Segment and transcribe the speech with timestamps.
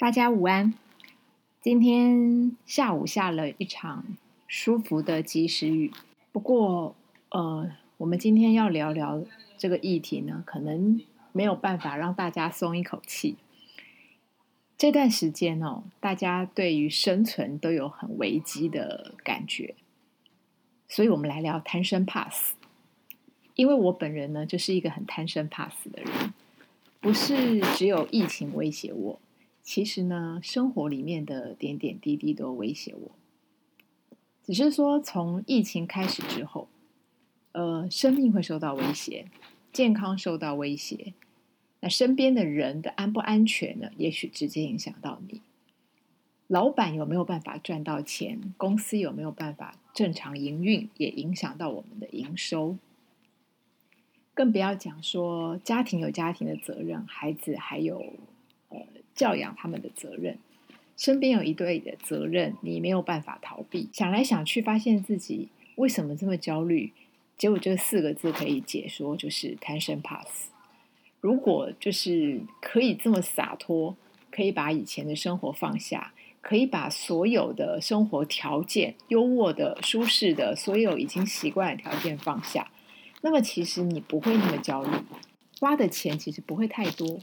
[0.00, 0.72] 大家午安。
[1.60, 4.06] 今天下午下了一场
[4.48, 5.92] 舒服的及时雨，
[6.32, 6.96] 不过，
[7.28, 9.22] 呃，我们今天要聊聊
[9.58, 11.02] 这个议题呢，可能
[11.32, 13.36] 没有办法让大家松一口气。
[14.78, 19.74] 这段时间哦，大家对于生存都有很危机的感觉，
[20.88, 22.54] 所以我们来聊贪生怕死。
[23.54, 26.32] 因为我本人呢，就是一个很贪生怕死的人，
[27.02, 29.20] 不是只有疫情威胁我。
[29.70, 33.12] 其实呢，生活里面的点点滴滴都威胁我。
[34.42, 36.66] 只是说，从疫情开始之后，
[37.52, 39.26] 呃，生命会受到威胁，
[39.72, 41.14] 健康受到威胁，
[41.78, 43.92] 那身边的人的安不安全呢？
[43.96, 45.40] 也许直接影响到你。
[46.48, 48.52] 老板有没有办法赚到钱？
[48.56, 50.90] 公司有没有办法正常营运？
[50.96, 52.76] 也影响到我们的营收。
[54.34, 58.14] 更不要讲说，家庭有家庭的责任，孩子还有
[58.70, 58.84] 呃。
[59.14, 60.38] 教养他们的责任，
[60.96, 63.88] 身边有一对的责任，你没有办法逃避。
[63.92, 66.92] 想来想去，发现自己为什么这么焦虑？
[67.36, 70.50] 结果这四个字可以解说，就是贪生怕死。
[71.20, 73.96] 如果就是可以这么洒脱，
[74.30, 82.70] 可以把以前的生活放下，可以把所有的生活条件、优渥的、舒适的、所有已经习惯的条件放下，
[83.22, 84.90] 那么其实你不会那么焦虑，
[85.58, 87.20] 花的钱其实不会太多。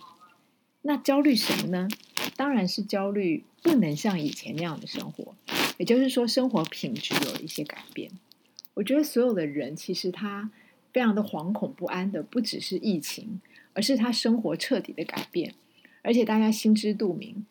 [0.88, 1.86] 那焦虑什么呢？
[2.38, 5.36] 当然是焦虑不能像以前那样的生活，
[5.78, 8.10] 也就是说生活品质有了一些改变。
[8.74, 10.50] 我觉得所有的人其实他
[10.94, 13.42] 非常的惶恐不安的，不只是疫情，
[13.74, 15.56] 而是他生活彻底的改变。
[16.04, 17.46] 而且大家心知肚明，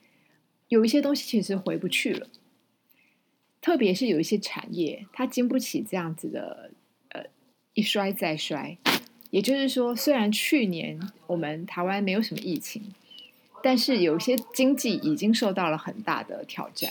[0.69, 2.29] 有一些东西其实回不去了。
[3.61, 6.71] 特别是有一些产业，它经不起这样子的
[7.11, 7.25] 呃
[7.75, 8.79] 一摔再摔。
[9.31, 12.95] 也就是说，虽然去年我们台湾没有什么疫情。
[13.67, 16.89] 但是有些经济已经受到了很大的挑战，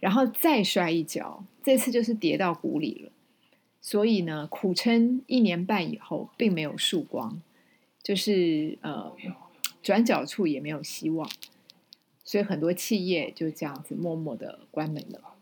[0.00, 3.10] 然后再摔一跤，这次就是跌到谷里了。
[3.80, 7.40] 所以呢，苦撑一年半以后，并没有曙光，
[8.02, 9.16] 就是呃，
[9.82, 11.26] 转角处也没有希望。
[12.22, 15.36] 所以很多企业就这样子默默的关门了。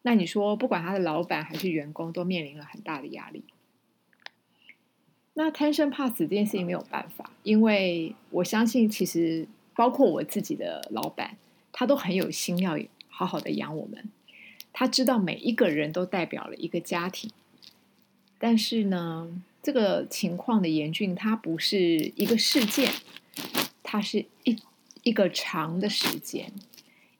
[0.00, 3.44] 那你说，不管他的老板还是员工，都面临了很大的压力。
[5.34, 9.46] 那贪生怕死这件事情没有办法，因为我相信其实。
[9.80, 11.38] 包括我自己的老板，
[11.72, 14.10] 他都很有心要好好的养我们。
[14.74, 17.30] 他知道每一个人都代表了一个家庭，
[18.38, 22.92] 但是呢，这个情况的严峻，它不是一个事件，
[23.82, 24.54] 它是一
[25.02, 26.52] 一个长的时间，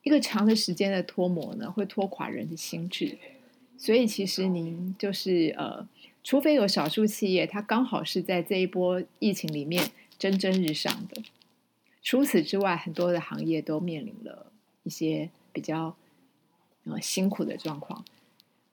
[0.02, 3.16] 一个长的时间的脱模呢，会拖垮人的心智。
[3.78, 5.88] 所以，其实您就是呃，
[6.22, 11.22] 除非有少数企业，它刚好是在这一波疫情里面蒸蒸日上的。
[12.02, 14.50] 除此之外，很多的行业都面临了
[14.84, 15.94] 一些比较
[16.84, 18.04] 呃辛苦的状况，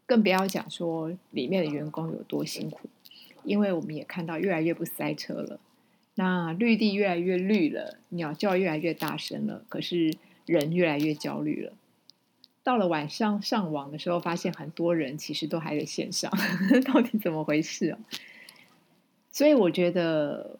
[0.05, 2.89] 更不要讲说里面的员工有多辛苦。
[3.43, 5.59] 因为我们也看到越来越不塞车了，
[6.15, 11.73] 那绿地越来越绿了，鸟叫越来越大声了，可是人越来越焦虑了。
[12.63, 16.31] 到了晚上上网的时候，发现很多人其实都还在线上，
[16.85, 17.99] 到底怎么回事啊？
[19.31, 20.57] 所以我觉得。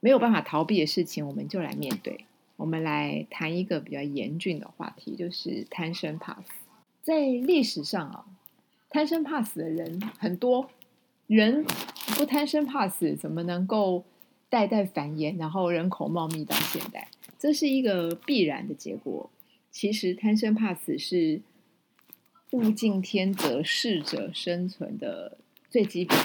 [0.00, 2.24] 没有办法逃避的事情，我们就来面对。
[2.56, 6.50] 我们来谈一个比较严峻的话题，就是贪生怕死。
[7.02, 8.24] 在历史上啊，
[8.88, 10.70] 贪生怕死的人很多，
[11.26, 11.64] 人
[12.16, 14.04] 不贪生怕死，怎么能够
[14.48, 17.08] 代代繁衍，然后人口茂密到现代？
[17.38, 19.28] 这是一个必然的结果。
[19.70, 21.42] 其实贪生怕死是
[22.52, 25.36] 物竞天择、适者生存的
[25.68, 26.16] 最基本。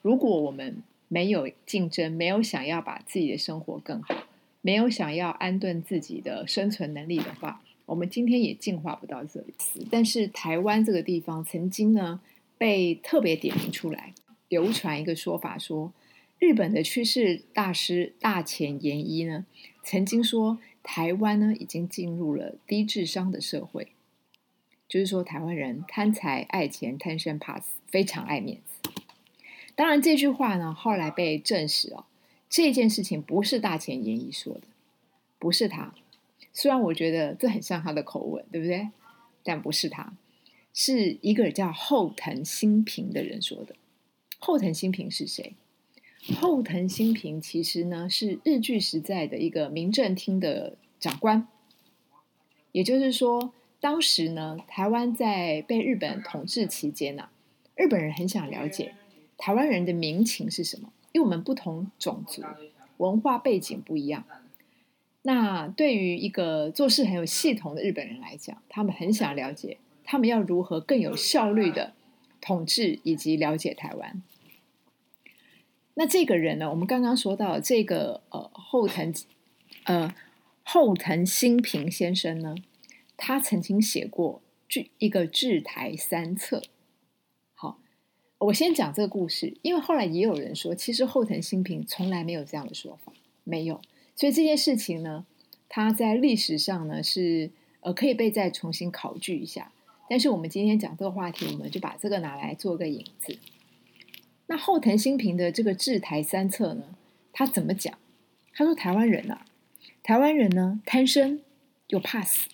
[0.00, 0.80] 如果我们
[1.12, 4.14] 没有竞争，没有想要把自己的生活更好，
[4.62, 9.52] 没有想要安顿自己的生存能力的话，我们今天也进化不到这里。
[9.90, 12.22] 但是台湾这个地方曾经呢
[12.56, 14.14] 被特别点名出来，
[14.48, 15.92] 流传一个说法说，
[16.38, 19.44] 日本的趋势大师大前研一呢
[19.84, 23.88] 曾经说，台湾呢已经进入了低智商的社会，
[24.88, 28.90] 就是说台湾人贪财爱钱、贪生怕死，非常爱面子。
[29.82, 32.04] 当然，这句话呢，后来被证实哦，
[32.48, 34.60] 这件事情不是大前研一说的，
[35.40, 35.92] 不是他。
[36.52, 38.90] 虽然我觉得这很像他的口吻，对不对？
[39.42, 40.12] 但不是他，
[40.72, 43.74] 是一个叫后藤新平的人说的。
[44.38, 45.56] 后藤新平是谁？
[46.36, 51.48] 后藤新平其实呢是日据时代的一个民政厅的长官，
[52.70, 57.30] 也就是说，当时呢，台湾在被日本统治期间呢，
[57.74, 58.94] 日本人很想了解。
[59.36, 60.92] 台湾人的民情是什么？
[61.12, 62.42] 因为我们不同种族、
[62.96, 64.24] 文化背景不一样，
[65.22, 71.92] 那对于一个做事很有系统的日本人来讲，他们很想了解，他们要如何更有效率的
[72.40, 74.22] 统治以及了解台湾。
[75.94, 79.12] 那这个人呢，我们刚刚说到这个呃后藤
[79.84, 80.14] 呃
[80.62, 82.54] 后藤新平先生呢，
[83.18, 84.40] 他曾经写过
[84.96, 86.60] 《一个治台三策》。
[88.42, 93.12] 我先讲这个故事，因为后来也有人说，其实后藤新平从来没有这样的说法，
[93.44, 93.80] 没有。
[94.16, 95.24] 所以这件事情呢，
[95.68, 97.50] 它在历史上呢是
[97.80, 99.70] 呃可以被再重新考据一下。
[100.10, 103.38] 但是我们今天讲这个话题，我们就把这个拿来做个引子。
[104.48, 106.96] 那后藤新平的这个治台三策呢，
[107.32, 107.96] 他怎么讲？
[108.52, 109.46] 他说台湾人啊，
[110.02, 111.40] 台湾人呢贪生
[111.86, 112.48] 又怕死，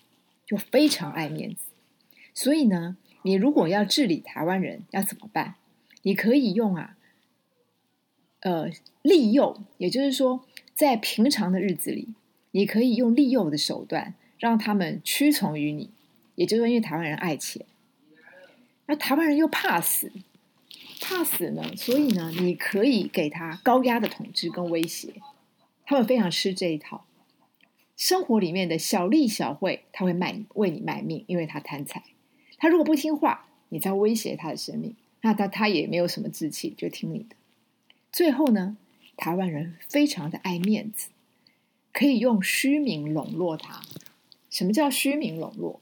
[0.46, 1.62] 就非常爱面子。
[2.34, 5.54] 所以呢，你如果要治理台湾人，要怎么办？
[6.02, 6.96] 你可以用啊，
[8.40, 8.70] 呃，
[9.02, 10.44] 利诱，也就是说。
[10.74, 12.14] 在平常的日子里，
[12.52, 15.90] 你可以用利诱的手段让他们屈从于你，
[16.36, 17.66] 也就是，因为台湾人爱钱，
[18.86, 20.12] 那台湾人又怕死，
[21.00, 25.14] 怕死呢，所以呢，你可以给他高压的统治跟威胁，
[25.84, 27.04] 他们非常吃这一套。
[27.96, 32.04] 生活里面的小利小惠，他会卖为你卖命，因为他贪财。
[32.56, 37.36] 他如果不听话，你在威胁他的生命，那他他也没有什么志气，就听你的。
[38.12, 38.76] 最后呢？
[39.16, 41.08] 台湾人非常的爱面子，
[41.92, 43.82] 可以用虚名笼络他。
[44.48, 45.80] 什么叫虚名笼络？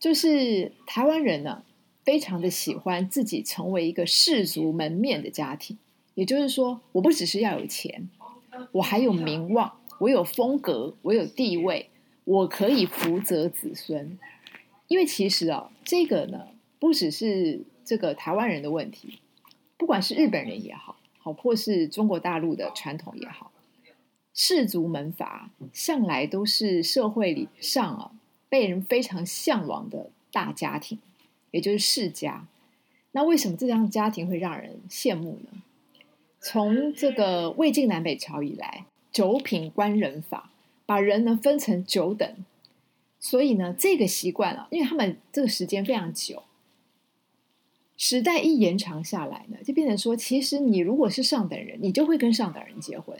[0.00, 1.62] 就是台湾人呢，
[2.02, 5.78] 非常的喜欢自己成为一个世族门面的家庭。
[6.14, 8.08] 也就是说，我不只是要有钱，
[8.72, 11.88] 我还有名望，我有风格，我有地位，
[12.24, 14.18] 我可以福泽子孙。
[14.88, 16.48] 因为其实啊，这个呢，
[16.84, 19.18] 不只是这个台湾人的问题，
[19.78, 20.96] 不管是日本人也好。
[21.18, 23.50] 好，或是中国大陆的传统也好，
[24.34, 28.10] 氏族门阀向来都是社会里上啊
[28.50, 30.98] 被人非常向往的大家庭，
[31.52, 32.46] 也就是世家。
[33.12, 35.62] 那为什么这样家庭会让人羡慕呢？
[36.38, 40.50] 从这个魏晋南北朝以来，九品官人法
[40.84, 42.44] 把人呢分成九等，
[43.18, 46.42] 所以呢这个习惯啊，因为他们这个时间非常久。
[47.96, 53.16] 时代一延长下来呢，就变成说，其实你如果是上等人，你就会跟上等人结婚；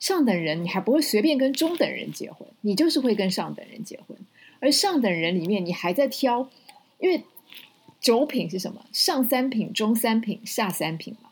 [0.00, 4.16] 上等人你还不会随便跟中等人结婚，你就是会跟上等人结婚。
[4.58, 6.48] 而上等人里面，你还在挑，
[6.98, 7.24] 因为
[8.00, 8.86] 九品是什么？
[8.90, 11.28] 上三品、中三品、下三品嘛。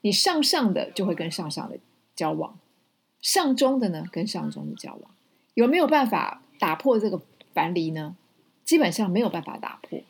[0.00, 1.78] 你上上的就会跟上上的
[2.14, 2.58] 交往，
[3.20, 5.10] 上中的呢跟上中的交往，
[5.52, 7.20] 有没有办法打破这个
[7.52, 8.16] 樊篱呢？
[8.64, 10.00] 基本上没有办法打破，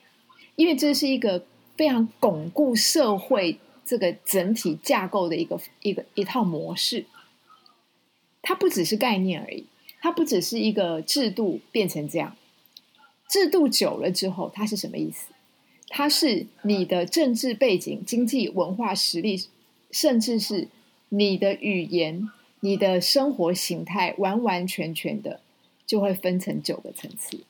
[0.54, 1.44] 因为这是一个。
[1.76, 7.04] 非常巩固社会这个整体架构的一个一个一套模式，
[8.42, 9.66] 它不只是概念而已，
[10.00, 12.36] 它不只是一个制度变成这样，
[13.28, 15.28] 制度久了之后，它是什么意思？
[15.88, 19.46] 它是你的政治背景、经济、文化实力，
[19.90, 20.68] 甚至是
[21.10, 22.28] 你的语言、
[22.60, 25.40] 你的生活形态，完完全全的
[25.86, 27.44] 就会分成九个层次，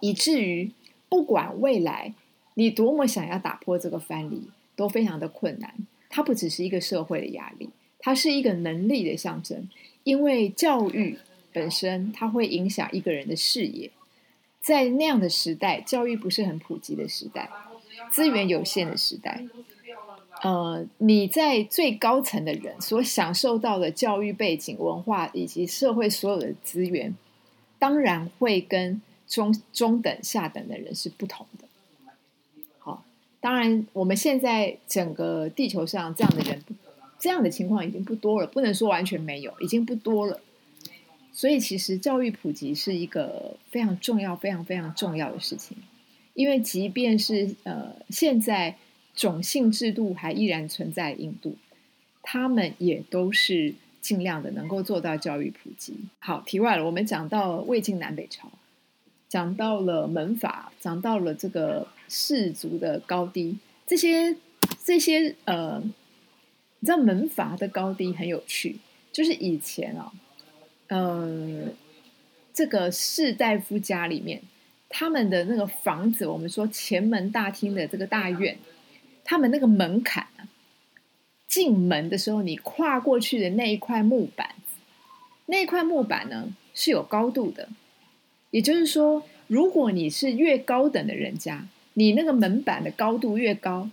[0.00, 0.70] 以至于
[1.08, 2.14] 不管未来。
[2.54, 5.74] 你多么想要打破这个藩篱，都非常的困难。
[6.08, 7.68] 它不只是一个社会的压力，
[7.98, 9.68] 它是一个能力的象征。
[10.04, 11.18] 因为教育
[11.52, 13.90] 本身，它会影响一个人的视野。
[14.60, 17.50] 在那样的时代，教育不是很普及的时代，
[18.10, 19.44] 资源有限的时代，
[20.42, 27.14] 呃，你在最高层的人所享受到的教育背景、文化以及社会所有的资源，
[27.78, 31.63] 当然会跟中中等、下等的人是不同的。
[33.44, 36.64] 当然，我们现在整个地球上这样的人，
[37.18, 38.46] 这样的情况已经不多了。
[38.46, 40.40] 不能说完全没有，已经不多了。
[41.30, 45.76] 所以，其实教育普及是一个非常重要、非常非常重要的事情。
[46.32, 48.76] 因为，即便是呃，现在
[49.14, 51.56] 种姓制度还依然存在印度，
[52.22, 55.94] 他们也都是尽量的能够做到教育普及。
[56.18, 58.50] 好，题外了，我们讲到魏晋南北朝，
[59.34, 61.88] 讲到了门阀，讲到了这个。
[62.06, 64.36] 氏族的高低，这些
[64.84, 68.76] 这些呃，你知道门阀的高低很有趣，
[69.10, 70.12] 就是以前啊，
[70.88, 71.70] 呃，
[72.52, 74.42] 这个士大夫家里面，
[74.90, 78.58] 他们的那个房子，我们说前门大厅的这个大院，
[79.24, 80.46] 他们那个门槛啊，
[81.48, 84.54] 进门的时候你跨过去的那一块木板，
[85.46, 87.70] 那一块木板呢是有高度的，
[88.54, 91.66] 也就是说，如果你是越高等的人家。
[91.96, 93.88] 你那个门板的高度越高，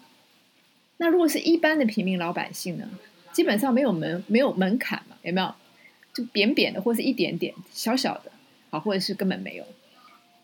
[0.98, 2.90] 那如果是一般的平民老百姓呢？
[3.32, 5.54] 基本上没有门，没有门槛嘛，有没有？
[6.12, 8.32] 就扁扁的，或是一点点小小的，
[8.72, 9.64] 好，或者是根本没有。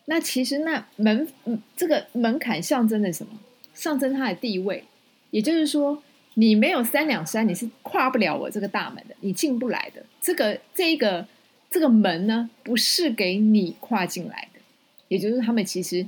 [0.05, 3.33] 那其实那门，嗯，这个门槛象征的什么？
[3.73, 4.83] 象征它的地位，
[5.31, 6.03] 也就是说，
[6.35, 10.05] 你没有三两山，你是跨不了我这个大门的，你进不来的。
[10.21, 11.27] 这个这一个
[11.69, 14.59] 这个门呢，不是给你跨进来的，
[15.07, 16.07] 也就是他们其实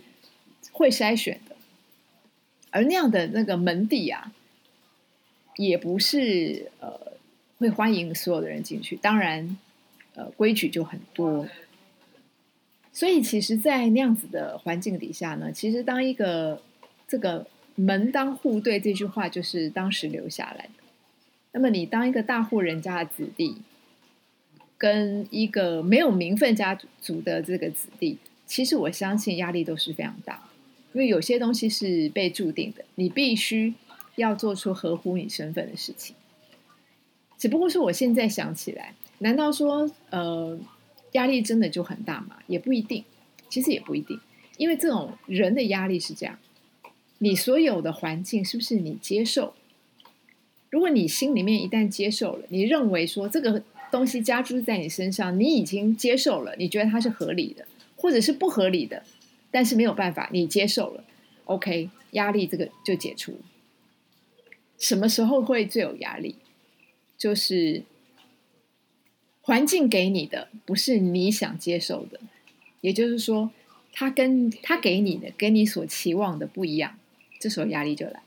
[0.72, 1.56] 会筛选的，
[2.72, 4.32] 而那样的那个门第啊，
[5.58, 7.14] 也不是呃
[7.58, 8.96] 会欢迎所有的人进去。
[8.96, 9.58] 当然，
[10.16, 11.48] 呃，规矩就很多。
[12.92, 16.62] 所以，其实，在那样子的环境底下呢，其实当一个
[17.08, 20.84] 这个门当户对这句话，就是当时留下来的。
[21.52, 23.58] 那么，你当一个大户人家的子弟，
[24.80, 28.18] 跟一个没有名分家族的这个子弟，
[28.48, 30.50] 其实我相信压力都是非常大，
[30.94, 33.76] 因为有些东西是被注定的，你必须
[34.16, 36.16] 要做出合乎你身份的事情。
[37.38, 40.60] 只不过是我现在想起来，难道说，呃？
[41.14, 42.38] 压力真的就很大吗？
[42.46, 43.04] 也不一定，
[43.50, 44.20] 其实也不一定，
[44.58, 46.38] 因为这种人的压力是这样：
[47.18, 49.56] 你所有的环境是不是你接受？
[50.70, 57.66] 如果你心里面一旦接受了，你认为说这个东西加诸在你身上，你已经接受了，你觉得它是合理的，
[57.96, 59.04] 或者是不合理的，
[59.52, 61.04] 但是没有办法，你接受了
[61.46, 63.40] ，OK，压力这个就解除。
[64.78, 66.36] 什么时候会最有压力？
[67.18, 67.84] 就是。
[69.42, 72.20] 环境给你的不是你想接受的，
[72.82, 73.50] 也就是说，
[73.92, 77.00] 他跟他给你的跟你所期望的不一样，
[77.40, 78.22] 这时候压力就来。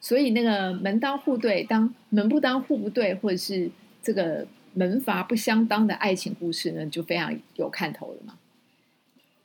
[0.00, 3.70] 所以那个门当户对，当门不当户不对，或者是
[4.02, 8.38] 这个门阀不相当的爱情故事呢，就非常有看头了嘛。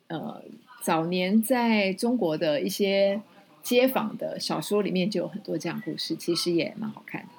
[0.08, 0.44] 呃，
[0.82, 3.22] 早年在中国的一些
[3.63, 7.29] 街坊的小说里面就有很多这样故事，其实也蛮好看的。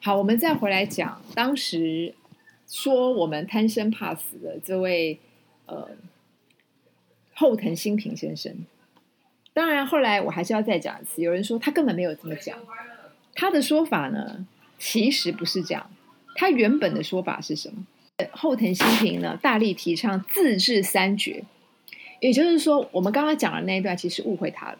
[0.00, 2.14] 好，我们再回来讲当时。
[2.70, 5.18] 说我们贪生怕死的这位
[5.64, 5.88] 呃
[7.32, 8.54] 后藤新平先生，
[9.54, 11.22] 当然后来我还是要再讲一次。
[11.22, 12.58] 有人说他根本没有这么讲，
[13.32, 14.46] 他的说法呢
[14.78, 15.90] 其实不是这样。
[16.38, 17.84] 他原本的说法是什么？
[18.30, 21.42] 后藤新平呢大力提倡自治三绝，
[22.20, 24.78] 也就是说，我们刚刚讲的那一段其实误会他了，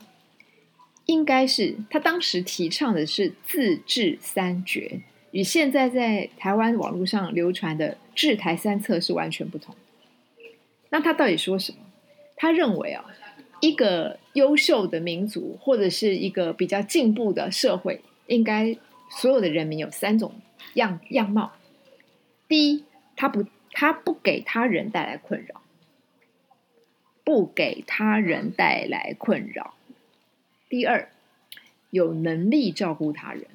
[1.07, 5.00] 应该是他当时提倡的是自治三绝。
[5.33, 9.75] 与现在在台湾网络上流传的“治台三策”是完全不同。
[10.91, 11.79] 那他到底说什么？
[12.37, 13.05] 他认为啊，
[13.61, 18.77] 一个优秀的民族或者是一个比较进步的社会，应该
[19.11, 20.33] 所有的人民有三种
[20.75, 21.53] 样样貌。
[22.47, 22.85] 第一，
[23.17, 25.62] 他不他不给他人带来困扰，
[27.25, 29.75] 不给他人带来困扰。
[30.69, 31.11] 第二，
[31.91, 33.47] 有能力照顾他人。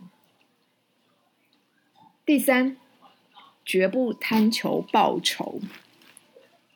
[2.25, 2.77] 第三，
[3.65, 5.60] 绝不贪求报酬，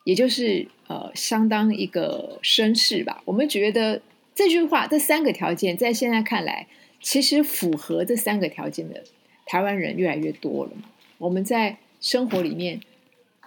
[0.04, 3.22] 也就是呃，相当一个绅士吧。
[3.24, 4.02] 我们觉得
[4.34, 6.66] 这句话这三个条件，在现在看来，
[7.00, 9.04] 其实符合这三个条件的
[9.48, 10.72] 台湾人越来越多了。
[11.16, 12.80] 我们在生活里面，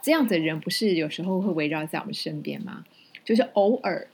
[0.01, 2.83] 这样的人不是有时候会围绕在我们身边吗？
[3.23, 4.07] 就是偶尔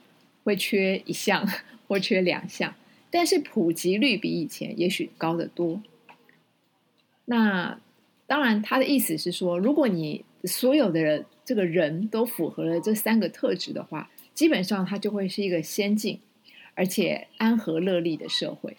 [0.44, 1.48] 会缺一项
[1.88, 2.74] 或缺两项，
[3.10, 5.82] 但是普及率比以前也许高得多。
[7.24, 7.80] 那
[8.26, 16.20] 当然，他的意思是说，如果你所有的人这个人都符合了这三个特质的话，基本上他就会是一个先进
[16.74, 18.76] 而且安和乐利的社会，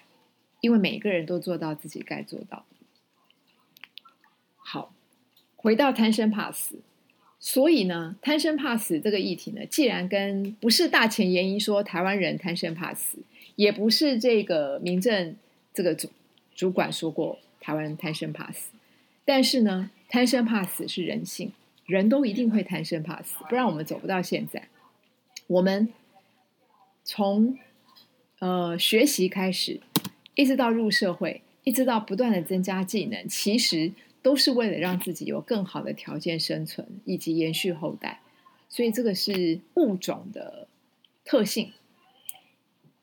[0.61, 2.57] 因为每个人都做到自己该做到。
[2.57, 2.65] 好，
[5.61, 6.75] 回到贪生怕死，
[7.39, 13.19] 所以呢，贪生怕死这个议题呢，既然跟不是大前研一说台湾人贪生怕死，
[13.55, 15.35] 也不是这个民政
[15.73, 16.09] 这个主
[16.55, 17.37] 主管说过。
[17.61, 18.71] 台湾人贪生怕死，
[19.25, 21.51] 但是呢，贪生怕死是人性，
[21.85, 24.69] 人都一定会贪生怕死，不然我们走不到现在。
[25.47, 25.89] 我们
[27.03, 27.59] 从
[28.39, 29.81] 呃学习开始，
[30.35, 38.21] 一直到入社会，一直到不断的增加技能，其实都是为了让自己有更好的条件生存以及延续后代。
[38.67, 40.67] 所以这个是物种的
[41.25, 41.73] 特性，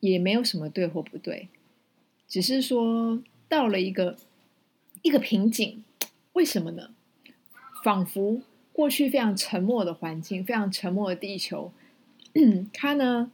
[0.01, 1.49] 也没有什么对或不对，
[2.29, 4.17] 只是说到了一个。
[5.03, 5.85] 一个瓶颈，
[6.33, 6.91] 为什么呢？
[7.85, 8.43] 仿佛
[8.73, 11.73] 过去非常沉默的环境，非常沉默的地球，
[12.73, 13.31] 它呢，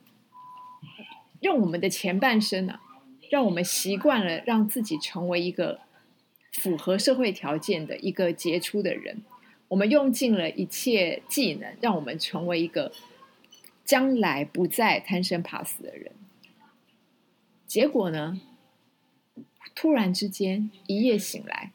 [1.40, 2.82] 让我们的前半生啊，
[3.30, 5.80] 让我们习惯了让自己成为一个
[6.52, 9.22] 符合社会条件的一个杰出的人，
[9.68, 12.92] 我们用尽了一切技能，让我们成为一个
[13.84, 16.12] 将来不再贪生怕死的人。
[17.66, 18.40] 结果呢？
[19.74, 21.72] 突然之间，一夜醒来，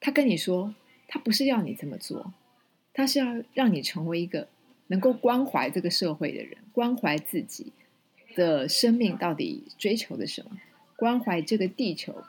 [0.00, 0.74] 他跟你说，
[1.06, 2.34] 他不是要你这么做，
[2.92, 4.48] 他是要让你成为一个
[4.88, 7.72] 能够关怀这个社会的人，关怀自己
[8.34, 10.60] 的生命到底追求的什么，
[10.96, 12.24] 关怀这个地球。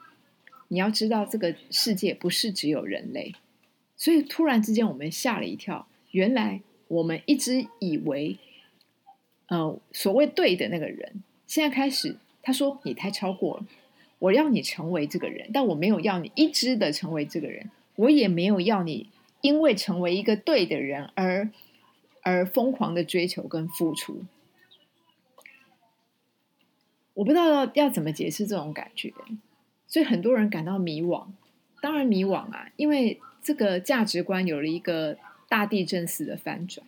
[0.67, 3.33] 你要知道，这个世界不是只有人类，
[3.95, 8.37] 所以突然之间我们吓了一跳，原来我们一直以为，
[9.47, 13.65] 呃，所谓对的那个人，现在开始他说你太超过了。
[14.17, 19.09] 我要你成为这个人，但我没有要你一直的成为这个人，我也没有要你
[19.41, 21.49] 因为成为一个对的人而
[22.21, 24.23] 而疯狂的追求跟付出。
[27.13, 29.13] 我不知道要怎么解释这种感觉，
[29.95, 31.25] 所以很多人感到迷惘。
[31.79, 36.85] 当然迷惘啊，因为这个价值观有了一个大地震似的翻转。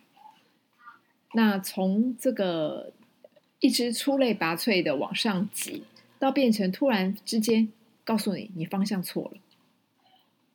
[1.32, 2.92] 那从这个
[3.60, 5.84] 一直出类拔萃的往上挤。
[6.18, 7.72] 到变成突然之间
[8.04, 9.40] 告诉你你方向错了，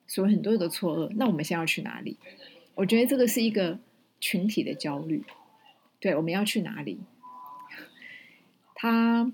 [0.05, 1.11] 所以很多的错愕。
[1.15, 2.17] 那我们现在要去哪里？
[2.75, 3.79] 我觉得这个是一个
[4.19, 5.23] 群体的焦虑。
[5.99, 6.99] 对，我们要去哪里？
[8.75, 9.31] 他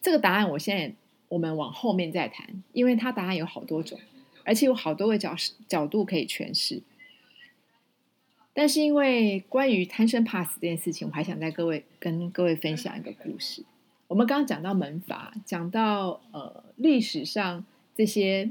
[0.00, 0.94] 这个答案，我现在
[1.32, 3.98] 我们往后面再谈，因为他答案有好多种，
[4.44, 5.34] 而且有好多个角
[5.66, 6.82] 角度可以诠释。
[8.52, 13.64] 但是因为关于贪生怕死这件事情，我还想在各位跟各位分享一个故事。
[14.08, 17.64] 我们刚刚讲到门阀，讲到呃历史上
[17.96, 18.50] 这些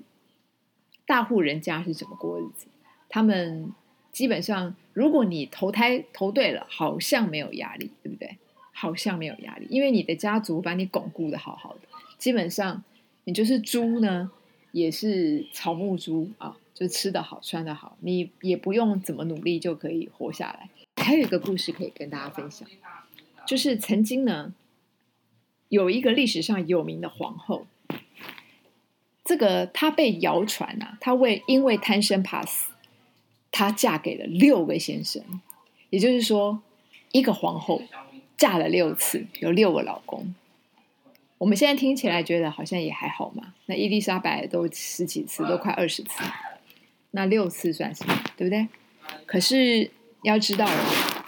[1.06, 2.66] 大户人家是怎么过日子。
[3.10, 3.72] 他们
[4.12, 8.40] 基本上，如果你投胎投对了，好像没有压力，对不对？
[8.74, 11.82] 好像没有压力，因为你的家族把你巩固的好好的。
[12.22, 12.84] 基本上，
[13.24, 14.30] 你就是猪呢，
[14.72, 20.70] 也是草木猪啊，就吃得好，穿得好，你也不用怎么努力就可以活下来。
[21.04, 22.68] 还有一个故事可以跟大家分享，
[23.48, 24.54] 就是曾经呢。
[25.70, 27.66] 有一个历史上有名的皇后，
[29.24, 32.72] 这个她被谣传啊，她为因为贪生怕死，
[33.50, 35.24] 她嫁给了六个先生，
[35.90, 36.62] 也就是说，
[37.14, 37.82] 一个皇后
[38.38, 40.36] 嫁了六次，有六个老公。
[41.42, 43.56] 我们现在听起来觉得好像也还好嘛。
[43.66, 46.24] 那伊丽莎白都十几次，都快二十次，
[47.10, 48.24] 那六次算什么？
[48.38, 48.68] 对不对？
[49.26, 49.90] 可是
[50.22, 50.68] 要知道，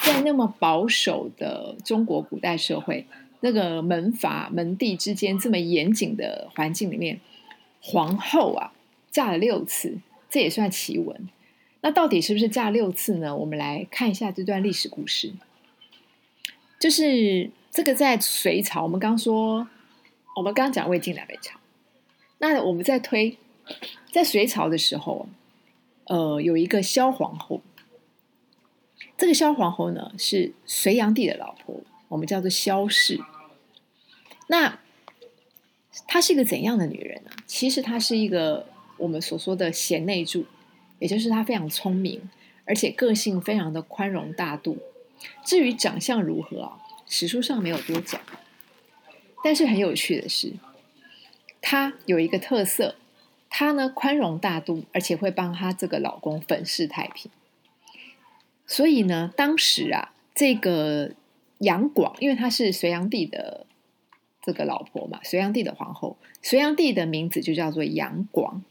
[0.02, 3.08] 在那么保守的中国古代社会。
[3.40, 7.20] 那个门阀门第之间这么严谨的环境里面，
[7.82, 8.72] 皇后啊
[9.10, 9.98] 嫁了六次，
[10.30, 11.28] 这也算奇闻。
[11.82, 13.36] 那到底是不是嫁六次呢？
[13.36, 15.34] 我们来看一下这段历史故事。
[16.80, 19.68] 就是这个在隋朝，我们刚说，
[20.36, 21.60] 我们刚讲魏晋南北朝。
[22.40, 23.38] 那我们在推，
[24.12, 25.28] 在隋朝的时候，
[26.06, 27.62] 呃，有一个萧皇后。
[29.16, 33.20] 这个萧皇后呢，是隋炀帝的老婆，我们叫做萧氏。
[34.48, 34.80] 那
[36.08, 37.32] 她是一个怎样的女人呢？
[37.46, 38.68] 其实她是一个
[38.98, 40.46] 我们所说的贤内助，
[41.00, 42.30] 也就是她非常聪明，
[42.66, 44.80] 而且个性非常的宽容大度。
[45.46, 48.20] 至于长相如何啊，史书上没有多讲。
[49.44, 50.54] 但是很有趣的是，
[51.62, 52.96] 她有一个特色，
[53.50, 57.30] 她呢宽容大度，而且会帮她这个老公粉饰太平。
[58.66, 61.12] 所以呢，当时啊，这个
[61.60, 63.66] 杨广，因为他是隋炀帝的。
[64.46, 68.62] 这个老婆嘛，隋炀帝的皇后，隋炀帝的名字就叫做杨广。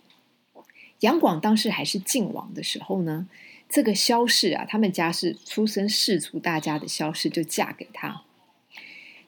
[1.01, 3.27] 杨广当时还是晋王的时候呢，
[3.71, 8.23] 这个萧氏啊，他们家是出身士族大家的萧氏，就嫁给他。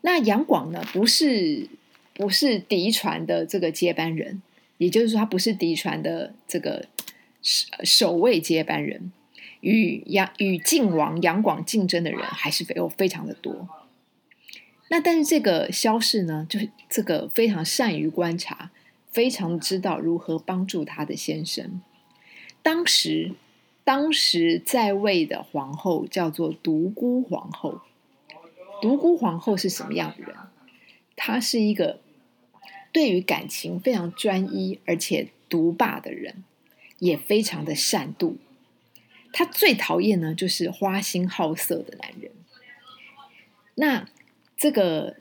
[0.07, 1.67] 那杨广呢，不是
[2.13, 4.43] 不是嫡传的这个接班人，
[4.77, 6.85] 也就是说，他不是嫡传的这个
[7.41, 9.11] 首首位接班人，
[9.63, 13.67] 与杨与晋王杨广竞争的人还是非非常的多。
[14.91, 18.71] 那但是这个萧氏呢，就是这个非常善于观察，
[19.11, 21.81] 非常知道如何帮助他的先生。
[22.63, 23.33] 当时，
[23.83, 27.81] 当时在位的皇后叫做独孤皇后。
[28.85, 30.37] 独孤皇后是什么样的人？
[31.17, 32.01] 她是一个
[32.93, 36.45] 对于感情非常专一而且独霸的人，
[36.99, 38.35] 也非常的善妒。
[39.33, 42.31] 她最讨厌呢，就是花心好色的男人。
[43.77, 44.07] 那。
[44.57, 45.17] 这个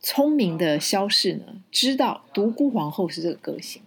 [0.00, 3.82] 聪明的萧氏呢，知道独孤皇后是这个个性，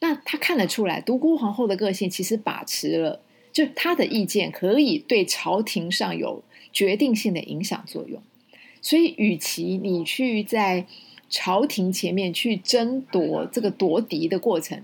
[0.00, 3.20] 那他看得出来，独孤皇后的个性其实把持了，
[3.52, 8.22] 就他的意见可以对朝廷上有决定性的影响作用。
[8.82, 10.86] 所以，与其你去在
[11.28, 14.82] 朝廷前面去争夺这个夺嫡的过程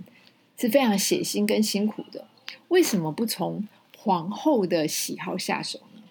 [0.59, 2.27] 是非常血腥跟辛苦的，
[2.69, 6.03] 为什么不从皇后的喜好下手呢？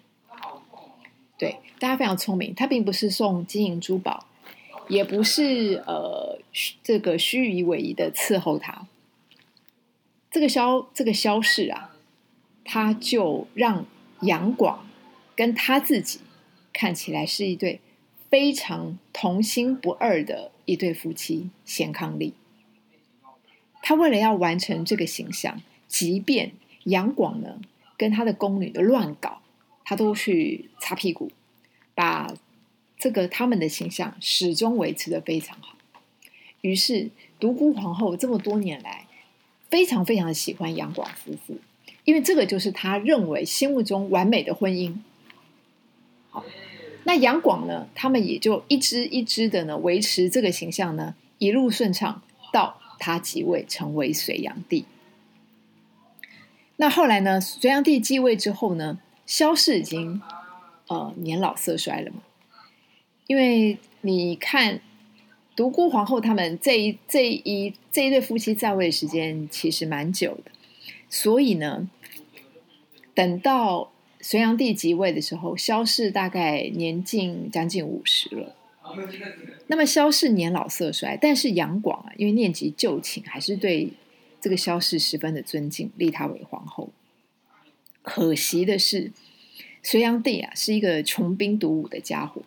[1.38, 2.54] 对，大家非常聪明。
[2.54, 4.26] 他并不是送金银珠宝，
[4.88, 6.38] 也不是呃
[6.82, 8.86] 这个虚与委蛇的伺候他。
[10.30, 11.96] 这个萧这个萧氏啊，
[12.64, 13.86] 他就让
[14.20, 14.85] 杨广
[15.36, 16.18] 跟他自己
[16.72, 17.80] 看起来是一对
[18.30, 22.32] 非常同心不二的一对夫妻，贤伉俪。
[23.82, 26.52] 他为了要完成这个形象，即便
[26.84, 27.60] 杨广呢
[27.96, 29.42] 跟他的宫女的乱搞，
[29.84, 31.30] 他都去擦屁股，
[31.94, 32.34] 把
[32.98, 35.76] 这个他们的形象始终维持的非常好。
[36.62, 39.06] 于是独孤皇后这么多年来，
[39.70, 41.58] 非常非常的喜欢杨广夫妇，
[42.04, 44.96] 因为这个就是他认为心目中完美的婚姻。
[47.04, 52.22] 那杨广呢，他们也就一支一支的呢维持这个形象呢，一路顺畅
[52.52, 52.80] 到。
[52.98, 54.86] 他即位成为隋炀帝。
[56.76, 57.38] 那后来呢？
[57.38, 58.98] 隋炀帝继位之后呢？
[59.26, 60.22] 萧氏已经
[60.86, 62.22] 呃年老色衰了嘛。
[63.26, 64.80] 因为你看
[65.54, 70.50] 独孤皇后他们这一这一这一对夫妻在位时间其实蛮久的，
[71.10, 71.90] 所以呢，
[73.14, 73.92] 等到
[74.26, 78.56] 隋炀帝即位的时候，萧氏大概年近将近五十了。
[79.68, 83.92] 那么萧氏年老色衰，但是杨广啊，因为念及旧情，还是对
[84.40, 86.90] 这个萧氏十分的尊敬，立她为皇后。
[88.02, 89.12] 可惜的是，
[89.80, 92.42] 隋炀帝啊是一个穷兵黩武的家伙，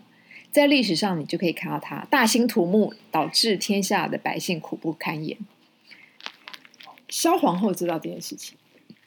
[0.51, 5.37] 在历史上你就可以看到他大兴土木，导致天下的百姓苦不堪言。
[7.07, 8.57] 萧皇后知道这件事情，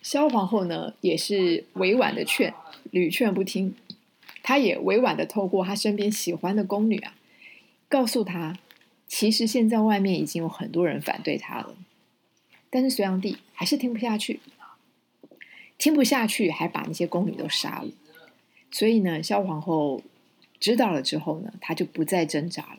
[0.01, 2.55] 萧皇后呢也是委婉的劝，
[2.91, 3.75] 屡劝不听，
[4.43, 7.15] 他也委婉的透过他身边喜欢的宫女啊。
[7.89, 8.59] 告诉他，
[9.07, 11.77] 其实现在外面已经有很多人反对他了，
[12.71, 14.41] 但是隋炀帝还是听不下去，
[15.77, 17.91] 听不下去，还把那些宫女都杀了。
[18.71, 20.03] 所以呢，萧皇后
[20.59, 22.79] 知道了之后呢，她就不再挣扎了。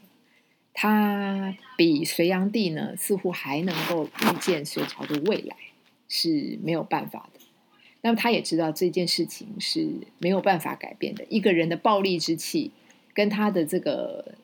[0.74, 5.56] 她比隋炀帝呢，似乎还能够预见隋朝的未来
[6.10, 7.40] 是没有办法的。
[8.04, 9.90] 那么，他也知道这件事情是
[10.20, 11.26] 没有办法改变的。
[11.30, 12.72] 一个人的暴力之气，
[13.16, 14.36] 跟他的这个。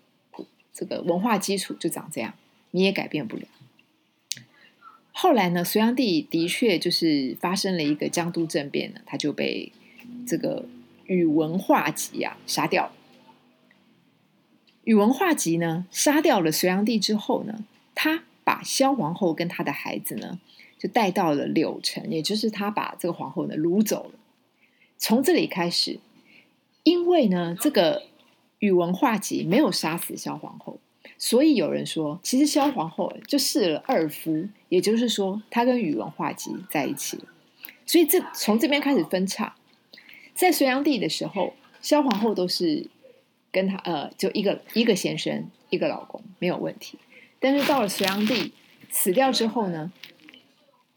[0.72, 2.34] 这个文化基础就长这样，
[2.72, 3.44] 你也改变不了。
[5.12, 9.74] 后来呢，隋炀帝的确就是发生了一个江都政变呢，他就被
[10.26, 10.64] 这个
[11.06, 12.94] 宇文化及啊杀掉。
[14.86, 20.40] 宇文化及呢杀掉了隋炀帝之后呢，他把萧皇后跟他的孩子呢
[20.80, 24.20] 就带到了柳城，也就是他把这个皇后呢掳走了。
[24.98, 26.00] 从这里开始，
[26.82, 28.04] 因为呢这个。
[28.62, 30.82] 宇文化及没有杀死萧皇后，
[31.18, 37.18] 所以有人说，其实萧皇后就试了二夫，也就是说，她跟宇文化及在一起。
[37.86, 39.56] 所以这从这边开始分叉。
[40.34, 42.88] 在隋炀帝的时候，萧皇后都是
[43.50, 47.00] 跟他呃，就一个一个先生，一个老公没有问题。
[47.40, 48.52] 但是到了隋炀帝
[48.92, 49.90] 死掉之后呢，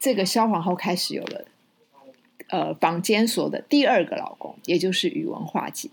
[0.03, 1.45] 这个萧皇后开始有了
[2.49, 5.93] 呃坊间说的第二个老公，也就是宇文化及。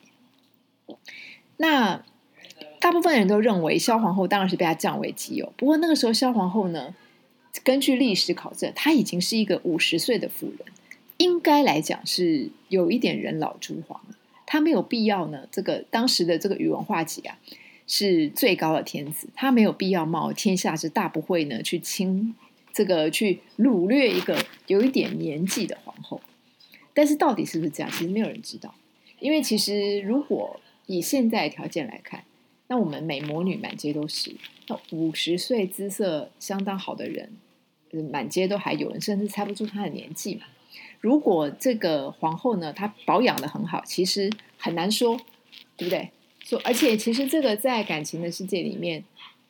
[1.58, 2.04] 那
[2.80, 5.54] 大部分人都认为萧皇后当然是被他占为己有。
[5.56, 6.96] 不过那个时候萧皇后呢，
[7.64, 10.66] 根据历史考证，她已经是一个五十岁的妇人，
[11.18, 14.02] 应该来讲是有一点人老珠黄。
[14.48, 17.38] 她没有必要呢，这个当时的这个宇文化及啊，
[17.86, 22.34] 是最高的天子，他没有必要冒天下之大不讳呢，去亲
[22.80, 26.22] 这个去掳掠一个有一点年纪的皇后。
[26.94, 28.74] 但是到底是不是这样，其实没有人知道，
[29.20, 32.24] 因为其实如果以现在条件来看，
[32.68, 34.34] 那我们美魔女满街都是。
[34.68, 37.34] 那五十岁姿色相当好的人，
[38.12, 40.44] 满街都还有人，甚至猜不出她的年纪嘛。
[41.02, 45.20] 如果这个皇后呢，她保养的很好，其实很难说，
[45.76, 46.10] 对不对？
[46.46, 49.04] 说，而且其实这个在感情的世界里面，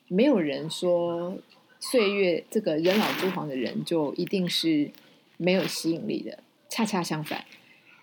[0.08, 1.38] 没有人说
[1.80, 4.92] 岁月这个人老珠黄的人就一定是
[5.38, 6.40] 没有吸引力的。
[6.70, 7.46] 恰恰相反，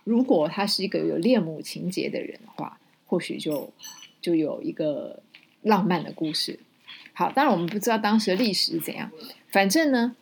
[0.05, 2.79] 如果他是一个有恋母情节的人的话。
[3.09, 3.73] 或许就
[4.21, 5.23] 就有一个
[5.63, 6.59] 浪漫的故事。
[7.13, 9.13] 好，当然我们不知道当时的历史是怎样。
[9.47, 10.17] 反正呢，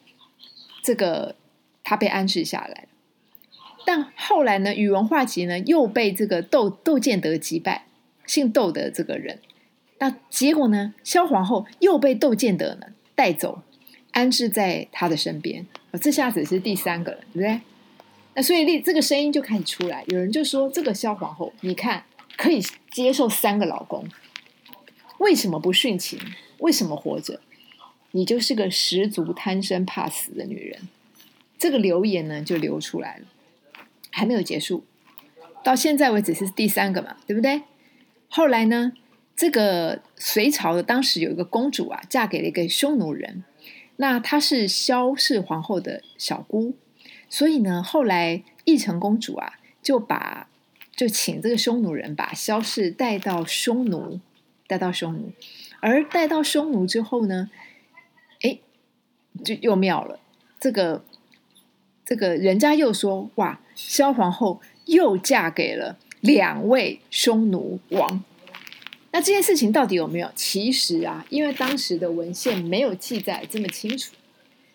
[0.83, 1.35] 这个
[1.83, 2.87] 他被安置下来
[3.87, 7.87] 但后来呢，宇文化及呢又被这个窦窦建德击败，
[8.27, 9.41] 姓窦的这个人。
[9.99, 13.63] 那结果呢，萧皇后又被窦建德呢带走，
[14.13, 15.67] 安置在他的身边。
[16.01, 17.61] 这下子是第三个了，对不对？
[18.35, 22.05] 那所以这个声音就开始出来，有人就说：“这个萧皇后，你看。”
[22.37, 24.09] 可以接受三个老公，
[25.19, 26.19] 为什么不殉情？
[26.59, 27.41] 为什么活着？
[28.11, 30.89] 你就是个十足贪生怕死的女人。
[31.57, 33.27] 这个留言呢，就流出来了，
[34.11, 34.85] 还没有结束。
[35.63, 37.63] 到现在为止是第三个嘛，对不对？
[38.29, 38.93] 后来呢，
[39.37, 43.43] 这个隋朝的当时有一个公主啊，嫁给了一个匈奴人，
[43.97, 46.75] 那她是萧氏皇后的小姑，
[47.29, 50.49] 所以呢，后来义成公主啊，就把
[50.95, 54.21] 就请这个匈奴人把萧氏带到匈奴，
[54.69, 55.33] 带到匈奴，
[55.81, 57.51] 而带到匈奴之后呢，
[58.43, 58.61] 哎，
[59.45, 60.21] 就又妙了，
[60.61, 61.05] 这个
[62.05, 68.23] 这个人家又说哇，萧皇后又嫁给了两位匈奴王。
[69.15, 70.29] 那这件事情到底有没有？
[70.35, 74.13] 其实啊，因为当时的文献没有记载这么清楚，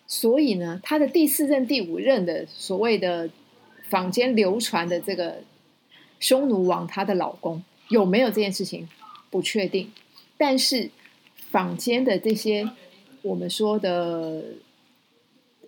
[0.06, 3.28] 所以呢，他的第四任、第五任的所谓的
[3.90, 5.42] 坊间流传的这个
[6.20, 8.88] 匈奴王，他的老公有没有这件事情
[9.28, 9.92] 不确定。
[10.38, 10.90] 但是
[11.50, 12.66] 坊间的这些
[13.20, 14.42] 我们说的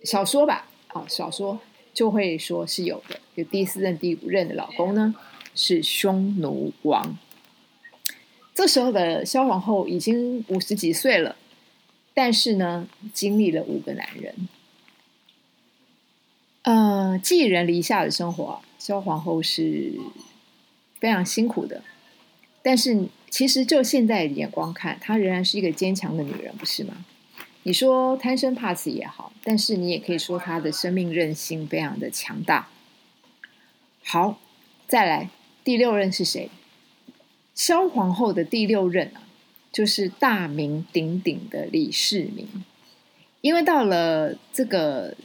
[0.03, 1.59] 小说吧，啊，小说
[1.93, 5.13] 就会说是有的，有第四任、第五任的老公呢
[5.53, 7.19] 是匈奴王。
[8.63, 11.35] 这时候的萧皇后已经五十几岁了，
[12.13, 14.47] 但是呢，经历了五个男人，
[16.61, 19.99] 呃，寄人篱下的生活，萧皇后是
[20.97, 21.83] 非常辛苦的。
[22.61, 27.03] 但是，其实就现在的眼光看，她仍然是一个坚强的女人，不是吗？
[27.63, 32.69] 你说贪生怕死也好，但是你也可以说她的生命韧性非常的强大。
[34.05, 34.39] 好，
[34.87, 35.29] 再来
[35.65, 36.49] 第六任是谁？
[37.55, 39.21] 萧皇后的第六任啊，
[39.71, 42.47] 就是大名鼎鼎的李世民。
[43.41, 45.15] 因为到了这个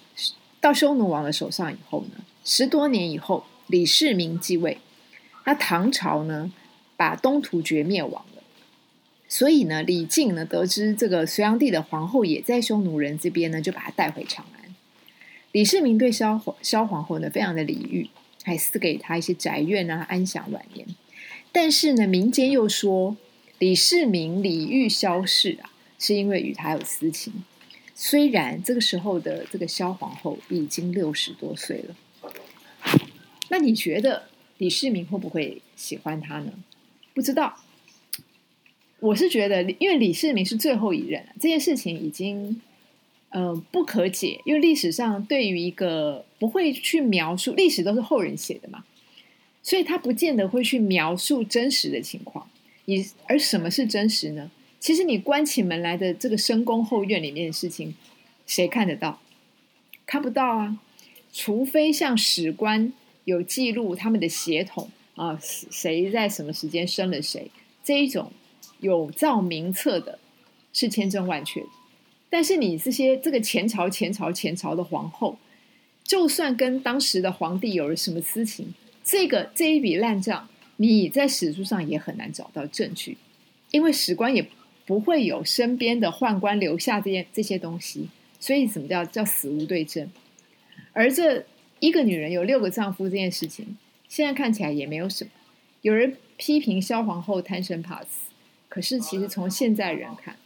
[0.61, 4.79] 到匈奴王的手上以后呢，十多年以后，李世民继位，
[5.45, 6.53] 那唐朝呢
[6.97, 8.43] 把东突厥灭亡了，
[9.29, 14.75] 所以呢，李靖呢得知这个隋炀帝的皇后也在匈奴人这边呢，就把她带回长安。
[15.53, 18.11] 李世民对萧皇萧皇后呢非常的礼遇，
[18.43, 20.87] 还赐给他一些宅院啊，安享晚年。
[21.53, 23.17] 但是呢，民间又说
[23.59, 27.33] 李世民李煜萧氏啊，是因为与他有私情。
[27.95, 31.97] 虽然这个时候的这个萧皇后已经六十多岁了，
[33.51, 36.53] 那你觉得李世民会不会喜欢他呢？
[37.13, 37.57] 不知道。
[39.01, 42.61] 我是觉得，因为李世民是最后一任，这件事情已经
[43.31, 44.41] 呃不可解。
[44.45, 48.85] 因为历史上对于一个不会去描述历史，都是后人写的嘛。
[49.69, 52.49] 所以他不见得会去描述真实的情况，
[52.87, 54.51] 你而什么是真实呢？
[54.81, 57.95] 其实你关起门来的这个深宫后院里面的事情，
[58.47, 59.21] 谁看得到？
[60.07, 60.79] 看不到啊！
[61.35, 62.91] 除非像史官
[63.27, 67.51] 有记录他们的血统啊，谁在什么时间生了谁，
[67.85, 68.33] 这一种
[68.81, 70.19] 有照名册的，
[70.73, 71.63] 是千真万确。
[72.31, 75.37] 但是你这些这个前朝、前朝、前朝的皇后，
[76.03, 78.73] 就算跟当时的皇帝有了什么私情。
[79.09, 83.17] 这个这一笔烂账，你在史书上也很难找到证据，
[83.71, 84.47] 因为史官也
[84.85, 90.11] 不会有身边的宦官留下这些这些东西，所以怎么叫叫死无对证？
[90.93, 91.47] 而这
[91.81, 93.79] 一个女人有六个丈夫这件事情，
[94.11, 95.31] 现在看起来也没有什么。
[95.81, 98.31] 有人批评萧皇后贪生怕死，
[98.69, 100.37] 可是其实从现在人看，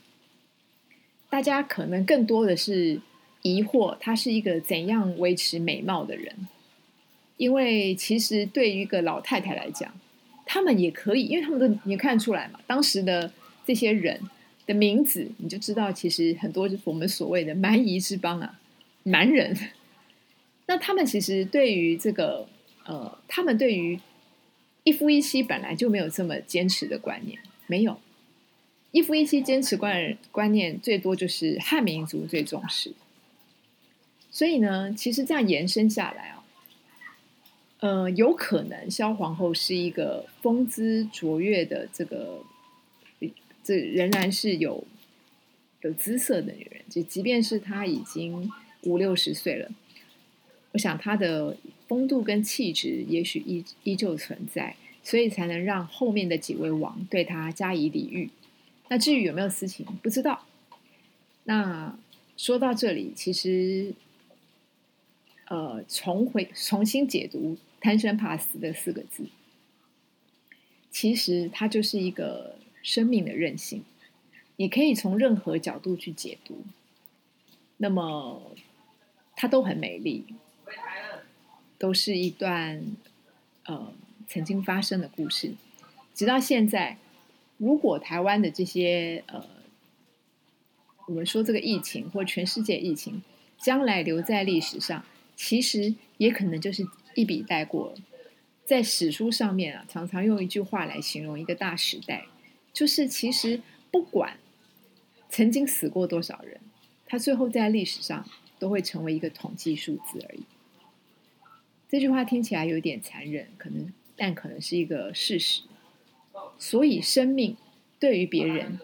[1.28, 3.00] 大家可能更多的是
[3.42, 6.46] 疑惑，她是一个怎样维持美貌的人。
[7.42, 9.92] 因为其实对于一个老太太来讲，
[10.46, 12.60] 他们也可以，因为他们都你看出来嘛。
[12.68, 13.32] 当时的
[13.66, 14.20] 这些人
[14.64, 18.60] 的名字，你就知道，其实很多就是我们所谓的蛮夷之邦啊，
[19.02, 19.58] 蛮人。
[20.66, 22.46] 那他们其实对于这个
[22.84, 23.98] 呃，他们对于
[24.84, 27.98] 一夫一妻本来就没有这么坚持的观念，没有
[28.92, 32.92] 一夫一妻坚持观观念最多就是汉民族最重视。
[34.30, 36.41] 所以呢，其实这样延伸下来啊。
[37.82, 42.40] 呃，有可能萧皇后是一个风姿卓越的这个，
[43.64, 44.84] 这仍然是有
[45.80, 46.80] 有姿色的女人。
[46.88, 48.48] 就即便是她已经
[48.82, 49.68] 五六十岁了，
[50.70, 51.56] 我想她的
[51.88, 58.30] 风度跟气质也许依依旧存在，所以才能让后面的几位王对她加以礼遇。
[58.90, 60.46] 那至于有没有私情，不知道。
[61.42, 61.98] 那
[62.36, 63.92] 说到这里，其实
[65.48, 67.56] 呃，重回重新解读。
[67.82, 69.26] 贪生怕死的四个字，
[70.88, 73.82] 其实它就是一个生命的韧性。
[74.54, 76.62] 你可以从任何角度去解读，
[77.78, 78.54] 那么
[79.34, 80.24] 它都很美丽，
[81.76, 82.84] 都是一段
[83.64, 83.92] 呃
[84.28, 85.54] 曾经发生的故事。
[86.14, 86.98] 直到现在，
[87.56, 89.44] 如果台湾的这些呃，
[91.08, 93.24] 我们说这个疫情或全世界疫情，
[93.58, 96.86] 将来留在历史上，其实也可能就是。
[97.14, 97.94] 一笔带过，
[98.64, 102.26] 在史书上面啊，常常用一句话来形容一个大时代，
[102.72, 104.38] 就是其实不管
[105.28, 106.60] 曾经死过多少人，
[107.06, 110.42] 他最后在历史上都会成为一个统计数字而已。
[111.88, 115.62] 这句话听起来有点残忍，可能但可能是一个事实。
[116.58, 117.56] 所以，生命
[117.98, 118.78] 对于别人，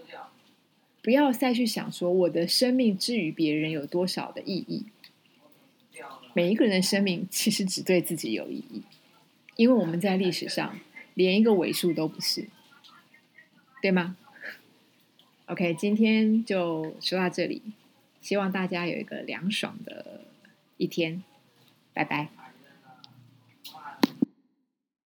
[1.01, 4.85] 不要再去想说我的生命之于别人有多少的意义。
[6.38, 8.83] 每一个人的生命其实只对自己有意义，
[9.57, 10.79] 因为我们在历史上
[11.14, 12.46] 连一个尾数都不是，
[13.83, 14.16] 对吗
[15.46, 17.61] ？OK，今天就说到这里，
[18.20, 20.20] 希望大家有一个凉爽的
[20.77, 21.24] 一天，
[21.92, 22.29] 拜拜。